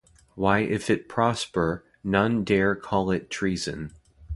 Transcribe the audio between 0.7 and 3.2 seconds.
it prosper, none dare call